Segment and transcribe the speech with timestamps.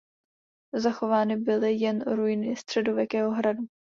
[0.75, 3.63] Zachovány byly jen ruiny středověkého hradu.